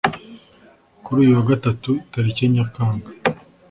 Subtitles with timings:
[1.03, 3.09] kuri uyu wa gatatu tariki nyakanga